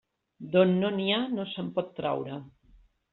D'on 0.53 0.71
no 0.79 0.89
n'hi 0.95 1.05
ha, 1.17 1.19
no 1.33 1.45
se'n 1.51 1.69
pot 1.75 1.91
traure. 1.99 2.39